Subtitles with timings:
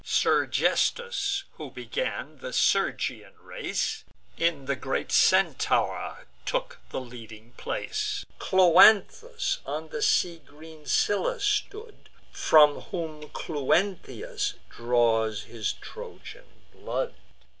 [0.03, 4.03] Sergesthus, who began the Sergian race,
[4.35, 12.09] In the great Centaur took the leading place; Cloanthus on the sea green Scylla stood,
[12.31, 17.13] From whom Cluentius draws his Trojan blood.